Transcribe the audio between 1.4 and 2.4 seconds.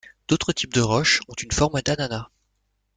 forme d'ananas.